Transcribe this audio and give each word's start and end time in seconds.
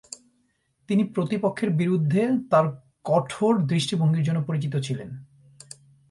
তিনি 0.87 1.03
প্রতিপক্ষের 1.03 1.69
বিরুদ্ধে 1.69 2.21
তার 2.49 2.65
কঠোর 3.03 3.53
দৃষ্টিভঙ্গির 3.65 4.23
জন্য 4.23 4.39
পরিচিত 4.43 4.73
ছিলেন। 4.75 5.09